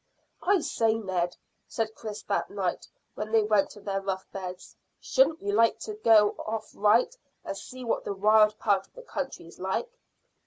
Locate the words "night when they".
2.49-3.43